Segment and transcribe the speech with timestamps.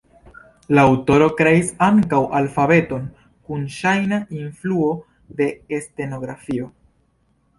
[0.77, 3.03] La aŭtoro kreis ankaŭ alfabeton
[3.51, 4.89] kun ŝajna influo
[5.41, 5.49] de
[5.87, 6.71] stenografio.